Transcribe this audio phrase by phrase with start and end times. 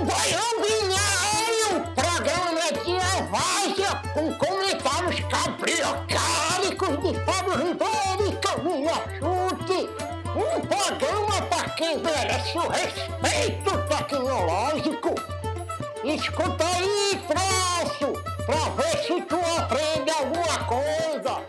[0.00, 9.90] o Baião Binário, programa de várzea com comentários cabriocálicos de Fábio Ribeiro e Camila Chute.
[10.30, 15.14] Um programa para quem merece o respeito tecnológico.
[16.02, 21.44] Escuta aí, troço, pra ver se tu aprende alguma coisa.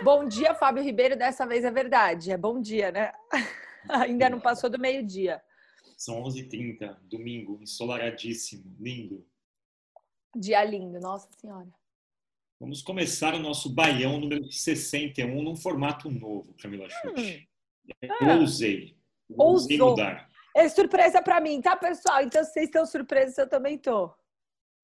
[0.00, 1.16] Bom dia, Fábio Ribeiro.
[1.16, 2.30] Dessa vez é verdade.
[2.30, 3.10] É bom dia, né?
[3.88, 5.42] Ainda não passou do meio-dia.
[6.02, 9.24] São 11h30, domingo, ensolaradíssimo, lindo.
[10.34, 11.72] Dia lindo, nossa senhora.
[12.58, 17.48] Vamos começar o nosso baião número 61 num formato novo, Camila Chute.
[17.88, 17.94] Hum.
[18.02, 18.34] Eu Ah.
[18.40, 18.98] ousei.
[19.30, 20.28] Ousei mudar.
[20.56, 22.20] É surpresa pra mim, tá, pessoal?
[22.20, 24.12] Então, se vocês estão surpresos, eu também tô.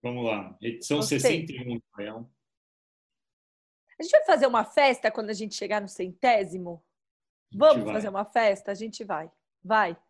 [0.01, 0.57] Vamos lá.
[0.62, 1.19] Edição Gostei.
[1.19, 2.30] 61 do baião.
[3.98, 6.80] A gente vai fazer uma festa quando a gente chegar no centésimo?
[7.52, 8.71] Vamos fazer uma festa?
[8.71, 9.29] A gente vai.
[9.65, 10.01] Vai.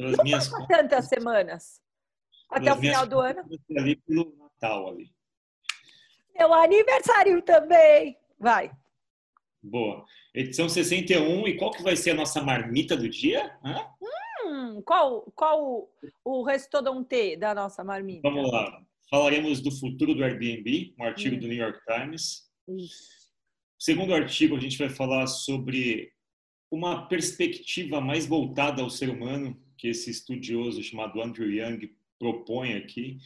[0.00, 1.80] Pelas Não minhas passa tantas semanas.
[2.48, 3.42] Até o final do ano.
[3.42, 5.12] contas, Ali pelo Natal ali.
[6.34, 8.16] Meu aniversário também.
[8.38, 8.72] Vai.
[9.62, 10.06] Boa.
[10.34, 11.46] Edição 61.
[11.48, 13.54] E qual que vai ser a nossa marmita do dia?
[13.62, 13.86] Hã?
[14.46, 15.90] Hum, qual qual o,
[16.24, 18.22] o restodonte da nossa marmita?
[18.28, 18.82] Vamos lá.
[19.10, 21.40] Falaremos do futuro do Airbnb, um artigo Hum.
[21.40, 22.50] do New York Times.
[22.68, 23.20] Isso.
[23.78, 26.10] Segundo artigo, a gente vai falar sobre
[26.70, 33.18] uma perspectiva mais voltada ao ser humano, que esse estudioso chamado Andrew Young propõe aqui,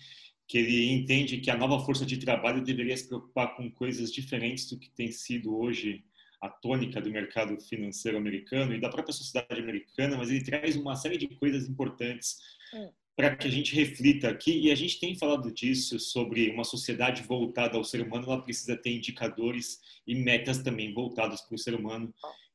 [0.47, 4.71] que ele entende que a nova força de trabalho deveria se preocupar com coisas diferentes
[4.71, 6.05] do que tem sido hoje
[6.41, 10.95] a tônica do mercado financeiro americano e da própria sociedade americana, mas ele traz uma
[10.95, 12.39] série de coisas importantes
[12.75, 12.91] Hum.
[13.17, 14.59] para que a gente reflita aqui.
[14.59, 18.77] E a gente tem falado disso sobre uma sociedade voltada ao ser humano, ela precisa
[18.77, 22.13] ter indicadores e metas também voltadas para o ser humano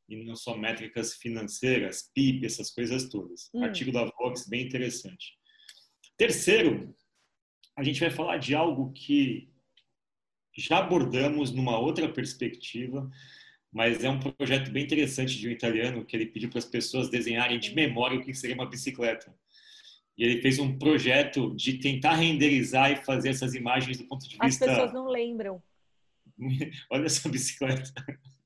[0.09, 3.49] e não só métricas financeiras, PIB, essas coisas todas.
[3.53, 3.63] Hum.
[3.63, 5.38] Artigo da Vox bem interessante.
[6.17, 6.95] Terceiro,
[7.77, 9.49] a gente vai falar de algo que
[10.57, 13.09] já abordamos numa outra perspectiva,
[13.71, 17.09] mas é um projeto bem interessante de um italiano que ele pediu para as pessoas
[17.09, 19.33] desenharem de memória o que seria uma bicicleta.
[20.17, 24.36] E ele fez um projeto de tentar renderizar e fazer essas imagens do ponto de
[24.39, 24.65] As vista.
[24.65, 25.64] pessoas não lembram.
[26.92, 27.92] Olha essa bicicleta.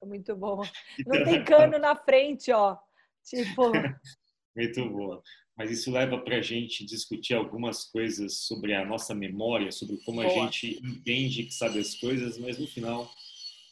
[0.02, 0.62] É muito bom.
[1.06, 2.78] Não tem cano na frente, ó.
[3.24, 3.72] Tipo,
[4.56, 5.22] Muito boa.
[5.56, 10.22] Mas isso leva para a gente discutir algumas coisas sobre a nossa memória, sobre como
[10.22, 10.34] a Boa.
[10.52, 13.10] gente entende que sabe as coisas, mas no final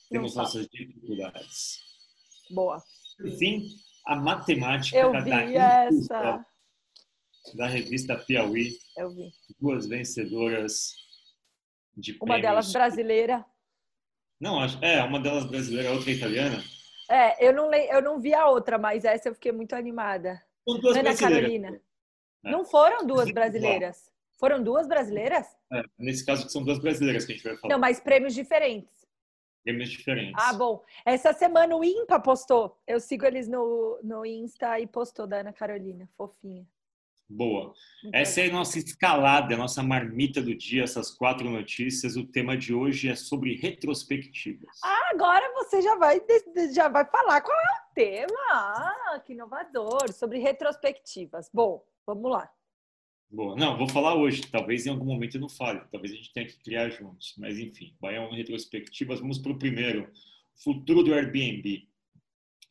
[0.09, 1.79] temos nossas dificuldades.
[2.51, 2.83] boa.
[3.17, 3.67] Por fim,
[4.05, 6.45] a matemática Eu da, vi essa.
[7.55, 9.31] da revista Piauí, Eu vi.
[9.59, 10.93] duas vencedoras
[11.97, 13.43] de Uma delas brasileira.
[14.41, 16.61] Não, acho, é, uma delas brasileira, a outra italiana.
[17.09, 20.41] É, eu não, le- eu não vi a outra, mas essa eu fiquei muito animada.
[20.67, 21.15] São duas Ana.
[21.15, 21.81] Carolina.
[22.43, 22.51] É.
[22.51, 24.09] Não foram duas brasileiras.
[24.39, 25.45] Foram duas brasileiras?
[25.71, 27.71] É, nesse caso, são duas brasileiras que a gente vai falar.
[27.73, 28.89] Não, mas prêmios diferentes.
[29.63, 30.33] Prêmios diferentes.
[30.43, 30.83] Ah, bom.
[31.05, 32.81] Essa semana o IMPA postou.
[32.87, 36.09] Eu sigo eles no, no Insta e postou da Ana Carolina.
[36.17, 36.65] Fofinha.
[37.31, 37.73] Boa.
[38.13, 42.17] Essa é a nossa escalada, a nossa marmita do dia, essas quatro notícias.
[42.17, 44.79] O tema de hoje é sobre retrospectivas.
[45.11, 46.21] Agora você já vai,
[46.73, 48.27] já vai falar qual é o tema.
[48.51, 50.11] Ah, que inovador.
[50.11, 51.49] Sobre retrospectivas.
[51.53, 52.51] Bom, vamos lá.
[53.29, 53.55] Boa.
[53.55, 54.41] Não, vou falar hoje.
[54.51, 55.81] Talvez em algum momento eu não fale.
[55.89, 57.33] Talvez a gente tenha que criar juntos.
[57.37, 59.21] Mas enfim, Baião Retrospectivas.
[59.21, 60.11] Vamos para o primeiro.
[60.61, 61.87] Futuro do Airbnb.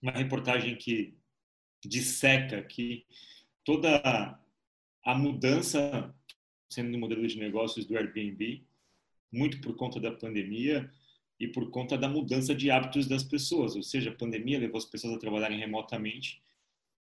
[0.02, 1.18] Uma reportagem que
[1.82, 3.06] disseca aqui
[3.64, 4.38] toda
[5.04, 6.14] a mudança
[6.70, 8.64] sendo no modelo de negócios do Airbnb,
[9.30, 10.88] muito por conta da pandemia
[11.38, 13.74] e por conta da mudança de hábitos das pessoas.
[13.74, 16.40] Ou seja, a pandemia levou as pessoas a trabalharem remotamente.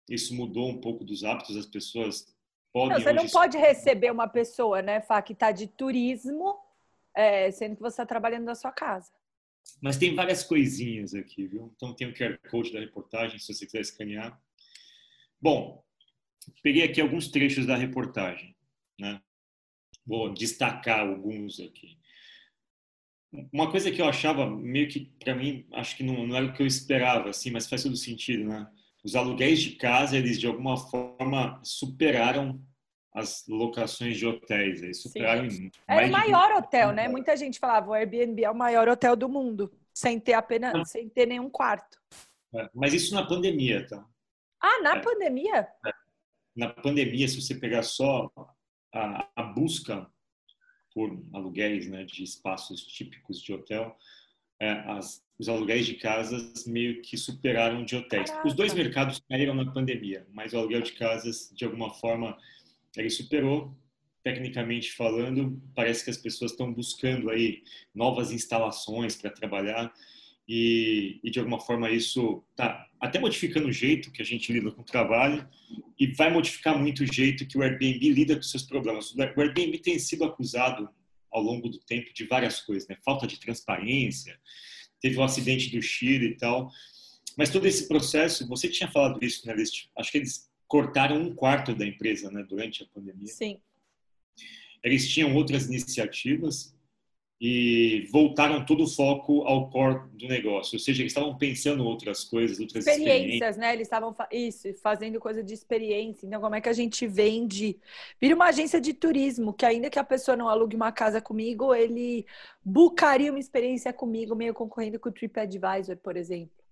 [0.09, 1.55] Isso mudou um pouco dos hábitos.
[1.55, 2.27] As pessoas
[2.73, 6.57] podem Não, você não pode receber uma pessoa, né, Fá, que está de turismo,
[7.15, 9.11] é, sendo que você está trabalhando na sua casa.
[9.81, 11.71] Mas tem várias coisinhas aqui, viu?
[11.75, 14.37] Então tem o QR Code da reportagem, se você quiser escanear.
[15.41, 15.82] Bom,
[16.61, 18.55] peguei aqui alguns trechos da reportagem,
[18.99, 19.21] né?
[20.05, 21.97] Vou destacar alguns aqui.
[23.51, 26.53] Uma coisa que eu achava meio que, para mim, acho que não, não era o
[26.53, 28.67] que eu esperava, assim, mas faz todo sentido, né?
[29.03, 32.63] Os aluguéis de casa, eles de alguma forma superaram
[33.13, 34.81] as locações de hotéis.
[34.81, 37.07] Eles superaram em Era o de maior hotel, né?
[37.07, 37.11] 20%.
[37.11, 41.09] Muita gente falava, o Airbnb é o maior hotel do mundo, sem ter apenas, sem
[41.09, 41.97] ter nenhum quarto.
[42.55, 44.05] É, Mas isso na pandemia, tá?
[44.61, 44.99] Ah, na É.
[45.01, 45.67] pandemia?
[46.55, 48.31] Na pandemia, se você pegar só
[48.93, 50.07] a, a busca
[50.93, 53.97] por aluguéis né, de espaços típicos de hotel,
[54.59, 58.29] é, as, os aluguéis de casas meio que superaram de hotéis.
[58.45, 62.37] Os dois mercados caíram na pandemia, mas o aluguel de casas, de alguma forma,
[62.95, 63.75] ele superou.
[64.23, 67.61] Tecnicamente falando, parece que as pessoas estão buscando aí
[67.93, 69.93] novas instalações para trabalhar
[70.47, 74.71] e, e, de alguma forma isso está até modificando o jeito que a gente lida
[74.71, 75.47] com o trabalho
[75.97, 79.13] e vai modificar muito o jeito que o Airbnb lida com seus problemas.
[79.13, 80.89] O Airbnb tem sido acusado
[81.31, 82.97] ao longo do tempo de várias coisas, né?
[83.03, 84.37] Falta de transparência,
[85.01, 86.69] teve o um acidente do Chile e tal.
[87.37, 89.55] Mas todo esse processo, você tinha falado isso, né?
[89.97, 92.43] acho que eles cortaram um quarto da empresa, né?
[92.47, 93.27] Durante a pandemia.
[93.27, 93.59] Sim.
[94.83, 96.72] Eles tinham outras iniciativas
[97.45, 102.23] e voltaram todo o foco ao core do negócio, ou seja, eles estavam pensando outras
[102.23, 103.73] coisas, outras experiências, experiências né?
[103.73, 106.25] Eles estavam isso, fazendo coisa de experiência.
[106.25, 107.77] Então, como é que a gente vende?
[108.21, 111.75] Vira uma agência de turismo, que ainda que a pessoa não alugue uma casa comigo,
[111.75, 112.25] ele
[112.63, 116.63] bucaria uma experiência comigo, meio concorrendo com o TripAdvisor, por exemplo.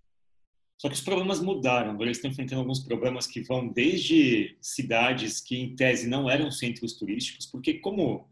[0.77, 1.91] Só que os problemas mudaram.
[1.91, 6.49] Agora eles estão enfrentando alguns problemas que vão desde cidades que, em tese, não eram
[6.49, 8.25] centros turísticos, porque como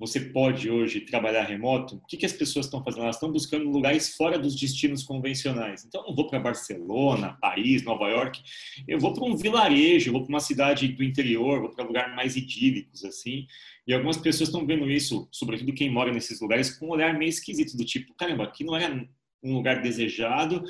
[0.00, 3.02] você pode hoje trabalhar remoto, o que, que as pessoas estão fazendo?
[3.02, 5.84] Elas estão buscando lugares fora dos destinos convencionais.
[5.84, 8.42] Então, não vou para Barcelona, Paris, Nova York,
[8.88, 12.34] eu vou para um vilarejo, vou para uma cidade do interior, vou para lugares mais
[12.34, 13.46] idílicos, assim.
[13.86, 17.28] E algumas pessoas estão vendo isso, sobretudo quem mora nesses lugares, com um olhar meio
[17.28, 19.06] esquisito, do tipo, caramba, aqui não era
[19.42, 20.64] um lugar desejado,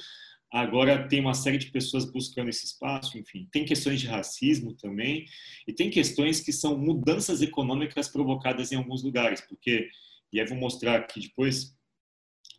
[0.53, 3.49] Agora tem uma série de pessoas buscando esse espaço, enfim.
[3.53, 5.25] Tem questões de racismo também
[5.67, 9.89] e tem questões que são mudanças econômicas provocadas em alguns lugares, porque
[10.33, 11.77] e aí vou mostrar aqui depois,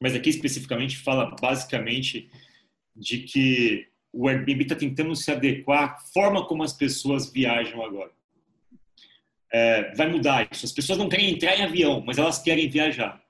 [0.02, 2.30] mas aqui especificamente fala basicamente
[2.96, 8.12] de que o Airbnb está tentando se adequar à forma como as pessoas viajam agora.
[9.54, 10.66] É, vai mudar isso.
[10.66, 13.21] As pessoas não querem entrar em avião, mas elas querem viajar.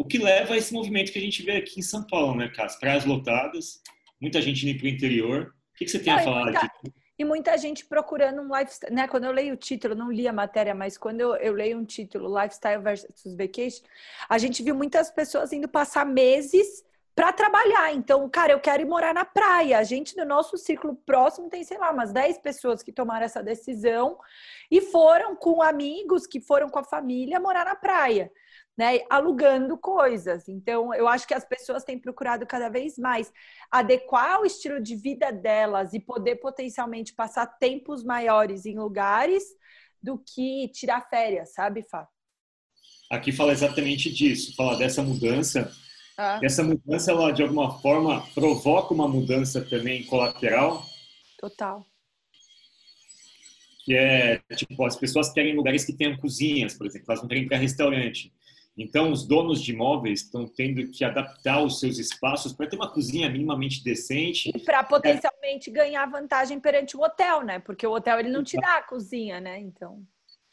[0.00, 2.50] O que leva a esse movimento que a gente vê aqui em São Paulo, né,
[2.58, 3.82] As Praias lotadas,
[4.18, 5.54] muita gente indo para o interior.
[5.74, 6.70] O que, que você tem não, a falar muita,
[7.18, 9.06] E muita gente procurando um lifestyle, né?
[9.06, 11.84] Quando eu leio o título, não li a matéria, mas quando eu, eu leio um
[11.84, 13.84] título, Lifestyle versus Vacation,
[14.26, 16.82] a gente viu muitas pessoas indo passar meses
[17.14, 17.92] para trabalhar.
[17.92, 19.76] Então, cara, eu quero ir morar na praia.
[19.76, 23.42] A gente, no nosso círculo próximo, tem, sei lá, umas 10 pessoas que tomaram essa
[23.42, 24.16] decisão
[24.70, 28.32] e foram com amigos, que foram com a família morar na praia
[28.80, 30.48] né, alugando coisas.
[30.48, 33.30] Então, eu acho que as pessoas têm procurado cada vez mais
[33.70, 39.44] adequar o estilo de vida delas e poder potencialmente passar tempos maiores em lugares
[40.02, 42.08] do que tirar férias, sabe, Fá?
[43.10, 45.70] Aqui fala exatamente disso, fala dessa mudança.
[46.16, 46.40] Ah.
[46.42, 50.82] Essa mudança, ela de alguma forma provoca uma mudança também colateral.
[51.38, 51.84] Total.
[53.84, 57.44] Que é, tipo, as pessoas querem lugares que tenham cozinhas, por exemplo, elas não querem
[57.44, 58.32] ir para restaurante.
[58.80, 62.90] Então, os donos de imóveis estão tendo que adaptar os seus espaços para ter uma
[62.90, 64.50] cozinha minimamente decente.
[64.54, 67.58] E para potencialmente ganhar vantagem perante o hotel, né?
[67.58, 69.60] Porque o hotel ele não te dá a cozinha, né?
[69.60, 70.02] Então.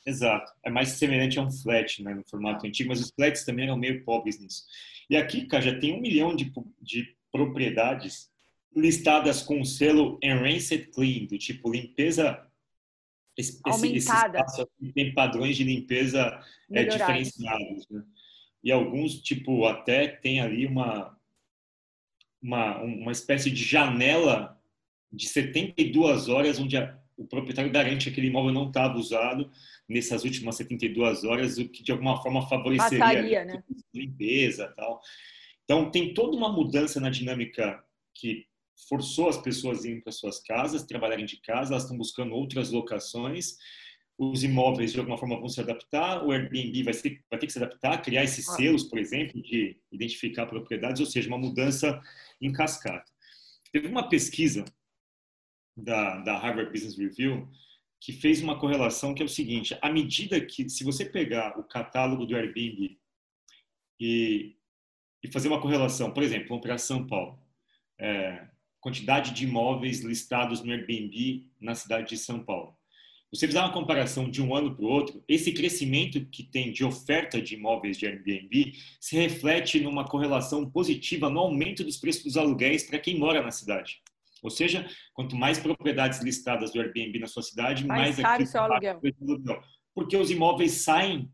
[0.05, 0.51] Exato.
[0.61, 2.13] É mais semelhante a um flat, né?
[2.13, 2.67] No formato ah.
[2.67, 4.65] antigo, mas os flats também eram meio pobres nisso.
[5.09, 6.51] E aqui, cara, já tem um milhão de,
[6.81, 8.29] de propriedades
[8.75, 12.45] listadas com o selo Enhanced Clean, do tipo limpeza
[13.37, 14.39] esse, aumentada.
[14.39, 17.87] Esse tem padrões de limpeza é, diferenciados.
[17.89, 18.03] Né?
[18.67, 21.17] E alguns, tipo, até tem ali uma,
[22.41, 24.61] uma, uma espécie de janela
[25.09, 29.49] de 72 horas onde a, o proprietário garante que aquele imóvel não estava usado
[29.87, 33.63] nessas últimas 72 horas, o que de alguma forma favoreceria Passaria, né?
[33.95, 34.99] limpeza tal.
[35.63, 37.81] Então, tem toda uma mudança na dinâmica
[38.13, 38.47] que
[38.89, 42.69] forçou as pessoas a irem para suas casas, trabalharem de casa, elas estão buscando outras
[42.69, 43.55] locações.
[44.17, 47.53] Os imóveis, de alguma forma, vão se adaptar, o Airbnb vai ter, vai ter que
[47.53, 48.53] se adaptar, criar esses ah.
[48.53, 52.01] selos, por exemplo, de identificar propriedades, ou seja, uma mudança
[52.41, 53.11] em cascata.
[53.71, 54.65] Teve uma pesquisa
[55.75, 57.47] da, da Harvard Business Review
[57.99, 61.63] que fez uma correlação que é o seguinte: à medida que, se você pegar o
[61.63, 62.97] catálogo do Airbnb
[63.99, 64.55] e,
[65.23, 67.39] e fazer uma correlação, por exemplo, vamos pegar São Paulo.
[67.99, 68.47] É,
[68.79, 72.76] quantidade de imóveis listados no Airbnb na cidade de São Paulo.
[73.31, 76.85] Você fizer uma comparação de um ano para o outro, esse crescimento que tem de
[76.85, 82.37] oferta de imóveis de Airbnb se reflete numa correlação positiva no aumento dos preços dos
[82.37, 84.01] aluguéis para quem mora na cidade.
[84.41, 88.61] Ou seja, quanto mais propriedades listadas do Airbnb na sua cidade, mais, mais caro seu
[88.61, 89.01] aluguel.
[89.93, 91.29] Porque os imóveis saem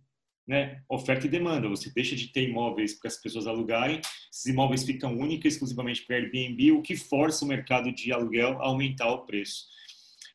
[0.47, 1.69] né, oferta e demanda.
[1.69, 6.17] Você deixa de ter imóveis para as pessoas alugarem, esses imóveis ficam únicos exclusivamente para
[6.17, 9.65] Airbnb, o que força o mercado de aluguel a aumentar o preço.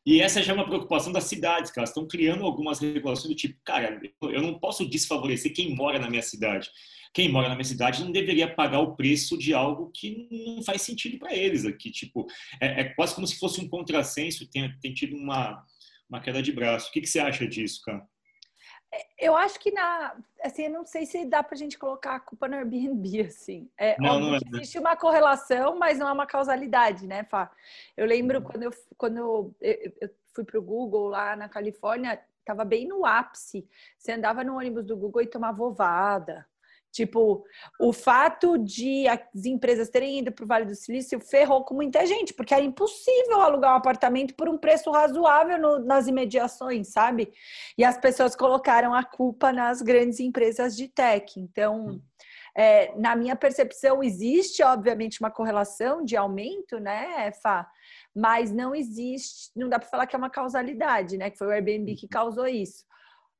[0.09, 3.59] E essa já é uma preocupação das cidades, elas estão criando algumas regulações do tipo,
[3.63, 6.67] cara, eu não posso desfavorecer quem mora na minha cidade.
[7.13, 10.81] Quem mora na minha cidade não deveria pagar o preço de algo que não faz
[10.81, 11.91] sentido para eles aqui.
[11.91, 12.25] Tipo,
[12.59, 14.49] é, é, quase como se fosse um contrassenso.
[14.49, 15.63] Tem, tem tido uma,
[16.09, 16.89] uma queda de braço.
[16.89, 18.03] O que, que você acha disso, cara?
[19.17, 22.19] Eu acho que na, assim, eu não sei se dá para a gente colocar a
[22.19, 23.69] culpa no Airbnb, assim.
[23.77, 24.39] É não, não é.
[24.53, 27.51] existe uma correlação, mas não é uma causalidade, né, Fá?
[27.95, 28.45] Eu lembro uhum.
[28.45, 33.05] quando eu, quando eu, eu fui para o Google lá na Califórnia, estava bem no
[33.05, 33.67] ápice.
[33.97, 36.47] Você andava no ônibus do Google e tomava ovada.
[36.91, 37.43] Tipo,
[37.79, 42.05] o fato de as empresas terem ido para o Vale do Silício ferrou com muita
[42.05, 47.31] gente, porque era impossível alugar um apartamento por um preço razoável no, nas imediações, sabe?
[47.77, 51.39] E as pessoas colocaram a culpa nas grandes empresas de tech.
[51.39, 52.01] Então,
[52.55, 57.69] é, na minha percepção, existe, obviamente, uma correlação de aumento, né, Fá?
[58.15, 61.29] Mas não existe, não dá para falar que é uma causalidade, né?
[61.29, 62.83] Que foi o Airbnb que causou isso.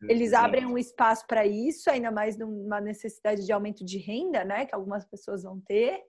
[0.07, 4.65] Eles abrem um espaço para isso, ainda mais numa necessidade de aumento de renda, né?
[4.65, 6.01] Que algumas pessoas vão ter,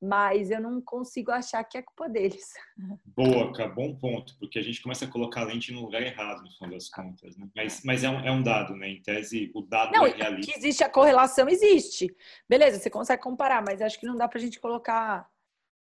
[0.00, 2.52] mas eu não consigo achar que é culpa deles.
[3.16, 6.42] Boa, cara, bom ponto, porque a gente começa a colocar a lente no lugar errado,
[6.42, 7.36] no final das contas.
[7.36, 7.48] Né?
[7.54, 8.88] Mas, mas é, um, é um dado, né?
[8.88, 10.52] Em tese, o dado não, é realista.
[10.52, 12.14] Que existe a correlação, existe.
[12.48, 15.28] Beleza, você consegue comparar, mas acho que não dá para a gente colocar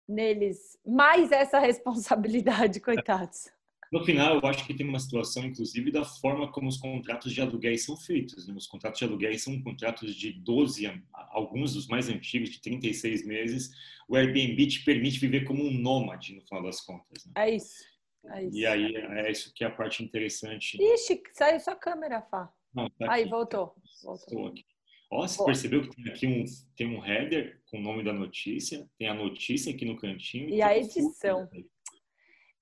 [0.08, 3.50] neles mais essa responsabilidade, coitados.
[3.96, 7.40] No final, eu acho que tem uma situação, inclusive, da forma como os contratos de
[7.40, 8.46] aluguéis são feitos.
[8.46, 8.54] Né?
[8.54, 13.72] Os contratos de aluguéis são contratos de 12, alguns dos mais antigos, de 36 meses.
[14.10, 17.26] O Airbnb te permite viver como um nômade, no final das contas.
[17.26, 17.32] Né?
[17.38, 17.86] É isso.
[18.26, 18.58] É isso.
[18.58, 20.78] E aí, é isso que é a parte interessante.
[20.78, 22.52] Ixi, saiu sua câmera, Fá.
[22.74, 23.76] Não, tá aí, voltou.
[24.04, 24.48] voltou.
[24.48, 24.66] aqui.
[25.10, 25.46] Ó, você Boa.
[25.46, 26.44] percebeu que tem aqui um,
[26.76, 30.50] tem um header com o nome da notícia, tem a notícia aqui no cantinho.
[30.50, 31.48] E, a edição.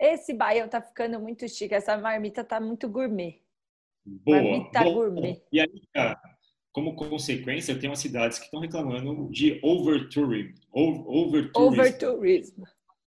[0.03, 3.39] Esse baião tá ficando muito chique, essa marmita tá muito gourmet.
[4.05, 4.43] Boa.
[4.43, 4.93] Marmita boa.
[4.95, 5.41] gourmet.
[5.49, 6.19] E aí, cara,
[6.73, 10.55] como consequência, tem umas cidades que estão reclamando de overtourism.
[10.73, 12.63] Over overtourism.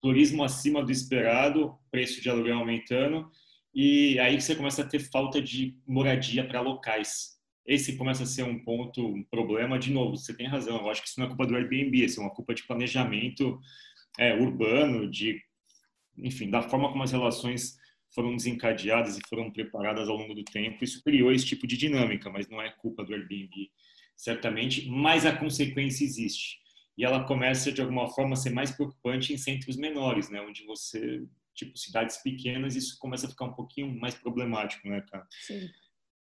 [0.00, 3.28] Turismo acima do esperado, preço de aluguel aumentando.
[3.74, 7.36] E aí você começa a ter falta de moradia para locais.
[7.66, 9.76] Esse começa a ser um ponto, um problema.
[9.76, 10.76] De novo, você tem razão.
[10.76, 13.58] Eu acho que isso não é culpa do Airbnb, isso é uma culpa de planejamento
[14.20, 15.42] é, urbano, de
[16.18, 17.78] enfim, da forma como as relações
[18.14, 22.30] foram desencadeadas e foram preparadas ao longo do tempo, isso criou esse tipo de dinâmica,
[22.30, 23.70] mas não é culpa do Airbnb,
[24.16, 26.58] certamente, mas a consequência existe.
[26.96, 30.40] E ela começa, de alguma forma, a ser mais preocupante em centros menores, né?
[30.40, 35.26] Onde você, tipo, cidades pequenas, isso começa a ficar um pouquinho mais problemático, né, cara?
[35.30, 35.68] Sim.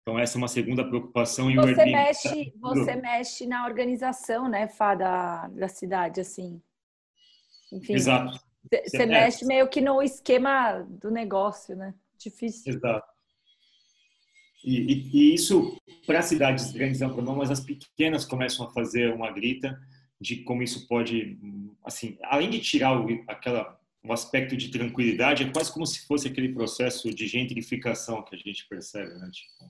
[0.02, 1.50] Então, essa é uma segunda preocupação.
[1.50, 1.92] E você, Airbnb...
[1.92, 6.62] mexe, você mexe na organização, né, Fá, da, da cidade, assim.
[7.72, 7.94] Enfim.
[7.94, 8.38] Exato.
[8.72, 9.06] Você é.
[9.06, 11.94] mexe meio que no esquema do negócio, né?
[12.18, 12.74] Difícil.
[12.74, 13.08] Exato.
[14.64, 18.72] E, e, e isso, para cidades grandes é um problema, mas as pequenas começam a
[18.72, 19.80] fazer uma grita
[20.20, 21.38] de como isso pode,
[21.84, 26.28] assim, além de tirar o, aquela, o aspecto de tranquilidade, é quase como se fosse
[26.28, 29.30] aquele processo de gentrificação que a gente percebe, né?
[29.32, 29.70] Tipo,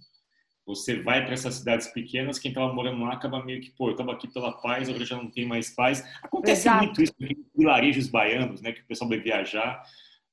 [0.65, 3.91] você vai para essas cidades pequenas, quem estava morando lá acaba meio que, pô, eu
[3.91, 6.03] estava aqui pela paz, agora já não tem mais paz.
[6.24, 6.86] Acontece Exato.
[6.86, 9.84] muito isso em vilarejos baianos, né, que o pessoal vai viajar.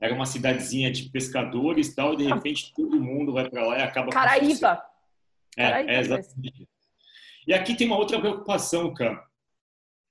[0.00, 3.78] Era uma cidadezinha de pescadores e tal, e de repente todo mundo vai para lá
[3.78, 4.10] e acaba...
[4.10, 4.82] Caraíba!
[5.56, 6.68] É, Caraíba, é exatamente.
[7.46, 9.22] E aqui tem uma outra preocupação, cara.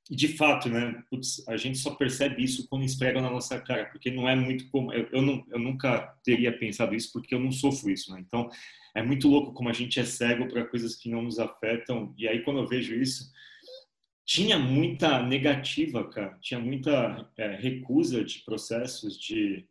[0.10, 1.04] De fato, né?
[1.10, 4.68] Putz, a gente só percebe isso quando esfrega na nossa cara, porque não é muito
[4.70, 4.92] como.
[4.92, 8.20] Eu, eu, não, eu nunca teria pensado isso, porque eu não sofro isso, né?
[8.20, 8.50] Então,
[8.96, 12.14] é muito louco como a gente é cego para coisas que não nos afetam.
[12.18, 13.32] E aí, quando eu vejo isso,
[14.26, 16.38] tinha muita negativa, cara.
[16.42, 19.68] Tinha muita é, recusa de processos de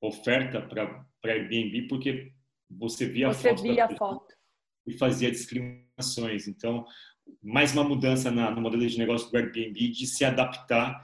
[0.00, 2.32] oferta para Airbnb, porque
[2.70, 3.62] você via você a foto.
[3.62, 4.34] Via a foto.
[4.86, 6.46] E fazia discriminações.
[6.46, 6.86] Então,
[7.42, 11.00] mais uma mudança na, no modelo de negócio do Airbnb de se adaptar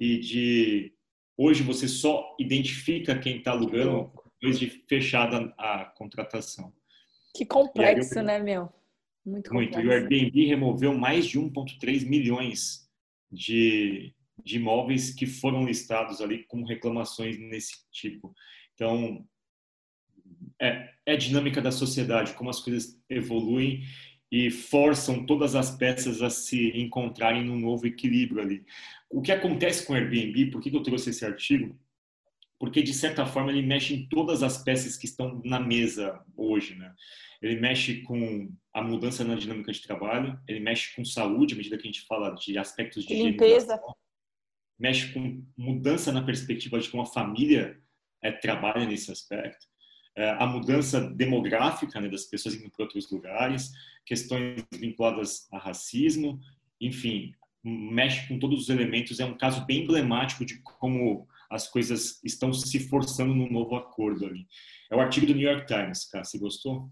[0.00, 0.94] e de
[1.36, 4.10] hoje você só identifica quem está alugando
[4.40, 6.72] depois de fechada a contratação.
[7.34, 8.72] Que complexo, né, meu?
[9.24, 9.78] Muito complexo.
[9.78, 9.80] Muito.
[9.80, 12.88] E o Airbnb removeu mais de 1,3 milhões
[13.30, 14.14] de,
[14.44, 18.34] de imóveis que foram listados ali com reclamações nesse tipo.
[18.74, 19.24] Então,
[20.60, 23.82] é, é a dinâmica da sociedade, como as coisas evoluem
[24.32, 28.64] e forçam todas as peças a se encontrarem num novo equilíbrio ali.
[29.08, 31.78] O que acontece com o Airbnb, por que eu trouxe esse artigo?
[32.62, 36.76] porque de certa forma ele mexe em todas as peças que estão na mesa hoje,
[36.76, 36.94] né?
[37.42, 41.76] Ele mexe com a mudança na dinâmica de trabalho, ele mexe com saúde, à medida
[41.76, 43.80] que a gente fala de aspectos de limpeza,
[44.78, 47.82] mexe com mudança na perspectiva de como a família
[48.22, 49.66] é, trabalha nesse aspecto,
[50.16, 53.72] a mudança demográfica né, das pessoas indo para outros lugares,
[54.04, 56.38] questões vinculadas a racismo,
[56.80, 59.20] enfim, mexe com todos os elementos.
[59.20, 64.26] É um caso bem emblemático de como as coisas estão se forçando num novo acordo
[64.26, 64.46] ali.
[64.90, 66.24] É o artigo do New York Times, cara.
[66.24, 66.90] Você gostou?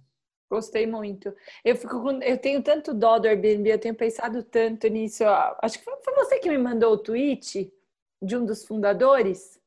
[0.50, 1.32] Gostei muito.
[1.64, 5.24] Eu fico com, eu tenho tanto dó do Airbnb, eu tenho pensado tanto nisso.
[5.62, 7.72] Acho que foi você que me mandou o tweet
[8.20, 9.59] de um dos fundadores.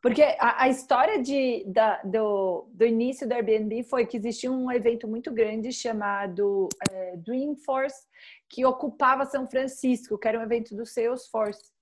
[0.00, 4.70] Porque a, a história de, da, do, do, início do Airbnb foi que existia um
[4.70, 8.06] evento muito grande chamado é, Dreamforce,
[8.48, 11.72] que ocupava São Francisco, que era um evento do Salesforce.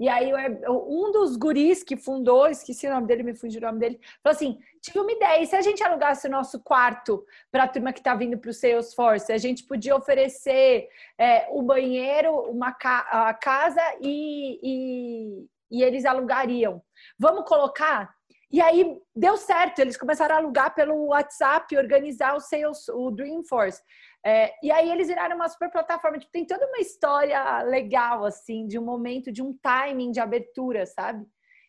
[0.00, 0.30] E aí
[0.68, 4.36] um dos guris que fundou, esqueci o nome dele, me fugiu o nome dele, falou
[4.36, 7.92] assim: tive uma ideia, e se a gente alugasse o nosso quarto para a turma
[7.92, 13.08] que está vindo para o Salesforce, a gente podia oferecer é, o banheiro, uma ca
[13.10, 16.82] a casa e, e, e eles alugariam.
[17.18, 18.12] Vamos colocar?
[18.50, 23.82] E aí deu certo, eles começaram a alugar pelo WhatsApp, organizar o Sales, o Dreamforce.
[24.24, 26.18] É, e aí eles viraram uma super plataforma.
[26.18, 30.86] Tipo, tem toda uma história legal, assim, de um momento, de um timing de abertura,
[30.86, 31.26] sabe?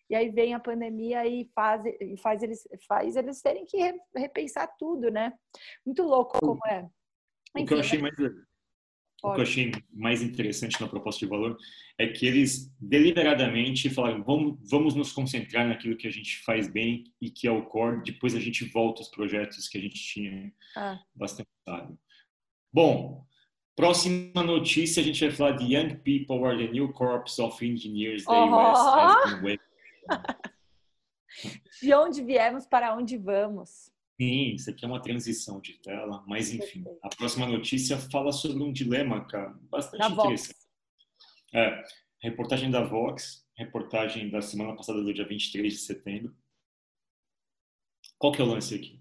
[0.10, 4.74] E aí vem a pandemia e faz, e faz, eles, faz eles terem que repensar
[4.80, 5.34] tudo, né?
[5.86, 6.88] Muito louco como é.
[7.56, 8.16] Enfim, o que eu achei mais
[9.24, 11.58] o que eu achei mais interessante na proposta de valor
[11.98, 17.04] é que eles deliberadamente falaram vamos, vamos nos concentrar naquilo que a gente faz bem
[17.22, 20.54] e que é o core, depois a gente volta aos projetos que a gente tinha
[20.76, 21.00] ah.
[21.14, 21.98] bastante sábio.
[22.72, 23.26] Bom,
[23.76, 28.24] próxima notícia a gente vai falar de Young People are the New Corps of Engineers
[28.24, 28.46] the oh.
[28.46, 29.60] US
[31.82, 33.89] De onde viemos para onde vamos.
[34.20, 36.84] Sim, isso aqui é uma transição de tela, mas enfim.
[37.02, 40.60] A próxima notícia fala sobre um dilema, cara, bastante da interessante.
[41.54, 41.84] É,
[42.22, 46.36] reportagem da Vox, reportagem da semana passada do dia 23 de setembro.
[48.18, 49.00] Qual que é o lance aqui?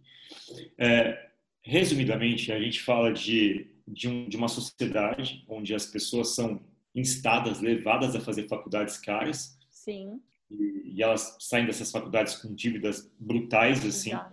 [0.79, 1.31] É,
[1.63, 7.61] resumidamente, a gente fala de, de, um, de uma sociedade onde as pessoas são instadas,
[7.61, 9.59] levadas a fazer faculdades caras.
[9.69, 10.23] Sim.
[10.49, 14.11] E, e elas saem dessas faculdades com dívidas brutais, assim.
[14.11, 14.33] Exato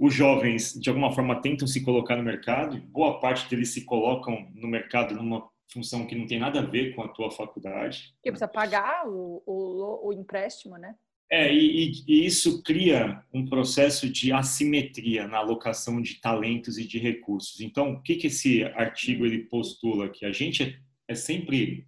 [0.00, 3.84] os jovens, de alguma forma, tentam se colocar no mercado, e boa parte deles se
[3.84, 8.14] colocam no mercado numa função que não tem nada a ver com a tua faculdade.
[8.22, 10.94] Que precisa pagar o, o, o empréstimo, né?
[11.30, 16.98] É, e, e, isso cria um processo de assimetria na alocação de talentos e de
[16.98, 17.60] recursos.
[17.60, 20.08] Então, o que, que esse artigo ele postula?
[20.08, 21.86] Que a gente é, é sempre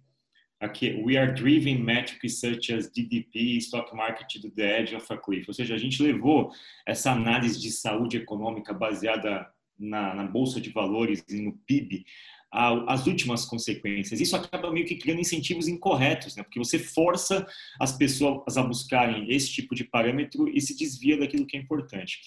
[0.63, 5.17] aqui, we are driven metrics such as DDP, stock market to the edge of a
[5.17, 5.45] cliff.
[5.47, 6.51] Ou seja, a gente levou
[6.85, 9.47] essa análise de saúde econômica baseada
[9.77, 12.05] na, na bolsa de valores e no PIB
[12.53, 14.21] às últimas consequências.
[14.21, 16.43] Isso acaba meio que criando incentivos incorretos, né?
[16.43, 17.47] Porque você força
[17.79, 22.19] as pessoas a buscarem esse tipo de parâmetro e se desvia daquilo que é importante.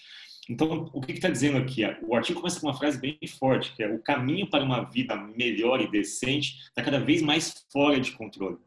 [0.48, 1.82] Então, o que está dizendo aqui?
[2.02, 5.16] O artigo começa com uma frase bem forte, que é o caminho para uma vida
[5.16, 8.58] melhor e decente está cada vez mais fora de controle.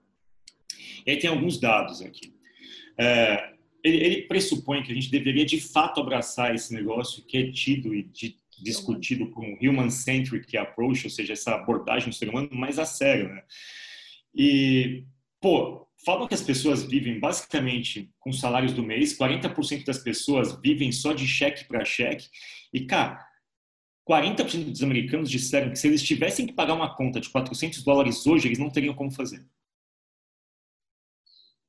[1.05, 2.33] E aí tem alguns dados aqui.
[2.97, 7.51] É, ele, ele, pressupõe que a gente deveria de fato abraçar esse negócio que é
[7.51, 12.77] tido e de, discutido como human-centric approach, ou seja, essa abordagem do ser humano mais
[12.77, 13.43] a sério, né?
[14.35, 15.05] E,
[15.39, 20.91] pô, falam que as pessoas vivem basicamente com salários do mês, 40% das pessoas vivem
[20.91, 22.27] só de cheque para cheque.
[22.73, 23.25] E, cara,
[24.09, 28.25] 40% dos americanos disseram que se eles tivessem que pagar uma conta de 400 dólares
[28.25, 29.45] hoje, eles não teriam como fazer.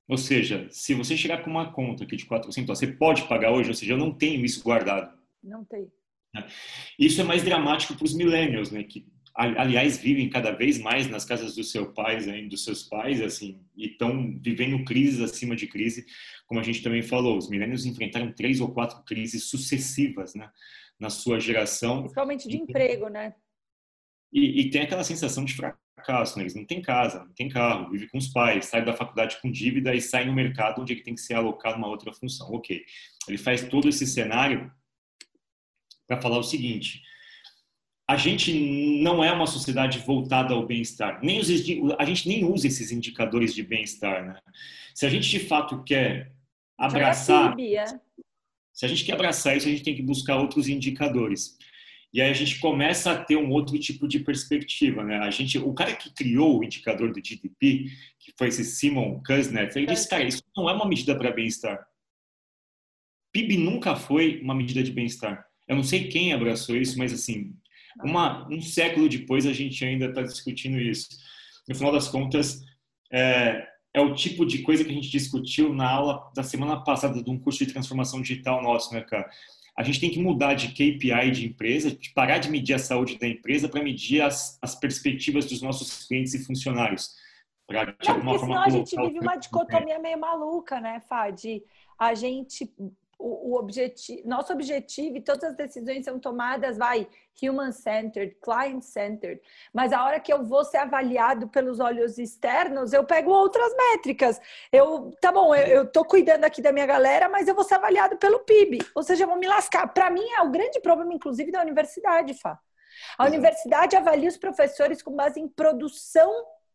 [0.09, 3.69] Ou seja, se você chegar com uma conta aqui de 400, você pode pagar hoje,
[3.69, 5.17] ou seja, eu não tenho isso guardado.
[5.43, 5.91] Não tem.
[6.99, 11.25] Isso é mais dramático para os millennials, né, que aliás vivem cada vez mais nas
[11.25, 15.67] casas dos seus pais, hein, dos seus pais, assim, e estão vivendo crises acima de
[15.67, 16.05] crise,
[16.47, 17.39] como a gente também falou.
[17.39, 20.51] Os milênios enfrentaram três ou quatro crises sucessivas, né,
[20.99, 22.01] na sua geração.
[22.01, 23.35] Principalmente de e, emprego, né?
[24.33, 26.45] E, e, tem aquela sensação de fracasso, né?
[26.45, 29.51] Eles não têm casa, não têm carro, vive com os pais, sai da faculdade com
[29.51, 32.49] dívida e sai no mercado onde ele tem que ser alocado uma outra função.
[32.53, 32.85] Ok,
[33.29, 34.71] ele faz todo esse cenário
[36.07, 37.03] para falar o seguinte
[38.11, 38.53] a gente
[39.01, 41.21] não é uma sociedade voltada ao bem-estar.
[41.23, 41.49] Nem os,
[41.97, 44.27] a gente nem usa esses indicadores de bem-estar.
[44.27, 44.37] Né?
[44.93, 46.33] Se a gente de fato quer
[46.77, 47.85] abraçar, é.
[48.73, 51.57] se a gente quer abraçar isso, a gente tem que buscar outros indicadores.
[52.13, 55.19] E aí a gente começa a ter um outro tipo de perspectiva, né?
[55.19, 57.85] A gente, o cara que criou o indicador do GDP,
[58.19, 61.87] que foi esse Simon Kuznets, ele disse, cara, isso não é uma medida para bem-estar.
[63.33, 65.47] PIB nunca foi uma medida de bem-estar.
[65.69, 67.55] Eu não sei quem abraçou isso, mas assim,
[68.03, 71.09] uma, um século depois, a gente ainda está discutindo isso.
[71.69, 72.63] No final das contas,
[73.13, 77.23] é, é, o tipo de coisa que a gente discutiu na aula da semana passada
[77.23, 79.29] de um curso de transformação digital nosso, né, cara?
[79.77, 83.19] A gente tem que mudar de KPI de empresa, de parar de medir a saúde
[83.19, 87.15] da empresa para medir as, as perspectivas dos nossos clientes e funcionários.
[87.67, 91.45] Pra, de Não, porque senão a gente vive uma dicotomia meio maluca, né, Fad?
[91.99, 92.69] A gente
[93.21, 97.07] o, o objetivo, nosso objetivo e todas as decisões são tomadas, vai,
[97.41, 99.41] human-centered, client-centered.
[99.73, 104.41] Mas a hora que eu vou ser avaliado pelos olhos externos, eu pego outras métricas.
[104.73, 107.75] Eu, tá bom, eu, eu tô cuidando aqui da minha galera, mas eu vou ser
[107.75, 108.79] avaliado pelo PIB.
[108.95, 109.87] Ou seja, eu vou me lascar.
[109.89, 112.59] Para mim é o grande problema, inclusive, da universidade, Fá.
[113.17, 116.31] A universidade avalia os professores com base em produção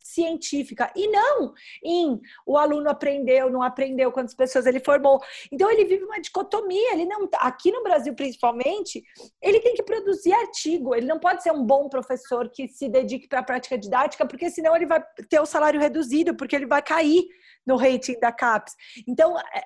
[0.06, 5.20] científica e não em o aluno aprendeu, não aprendeu, quantas pessoas ele formou.
[5.52, 9.04] Então ele vive uma dicotomia, ele não tá, aqui no Brasil principalmente,
[9.42, 13.28] ele tem que produzir artigo, ele não pode ser um bom professor que se dedique
[13.28, 16.82] para a prática didática, porque senão ele vai ter o salário reduzido, porque ele vai
[16.82, 17.26] cair
[17.66, 18.76] no rating da CAPES.
[19.08, 19.64] Então, é,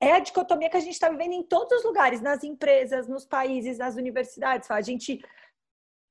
[0.00, 3.26] é a dicotomia que a gente está vivendo em todos os lugares, nas empresas, nos
[3.26, 4.70] países, nas universidades.
[4.70, 5.20] A gente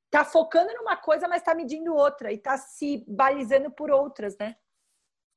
[0.10, 4.56] tá focando numa coisa, mas tá medindo outra e tá se balizando por outras, né?